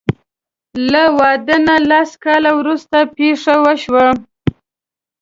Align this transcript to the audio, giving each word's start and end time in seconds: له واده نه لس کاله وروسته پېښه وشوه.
له 0.91 1.03
واده 1.19 1.55
نه 1.67 1.75
لس 1.89 2.09
کاله 2.23 2.51
وروسته 2.59 2.97
پېښه 3.17 3.53
وشوه. 3.63 4.05